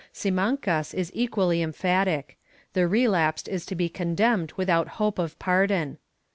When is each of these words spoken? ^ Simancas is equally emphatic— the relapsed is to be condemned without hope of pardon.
^ 0.13 0.13
Simancas 0.15 0.95
is 0.95 1.11
equally 1.13 1.61
emphatic— 1.61 2.35
the 2.73 2.87
relapsed 2.87 3.47
is 3.47 3.67
to 3.67 3.75
be 3.75 3.87
condemned 3.87 4.51
without 4.53 4.87
hope 4.97 5.19
of 5.19 5.37
pardon. 5.37 5.99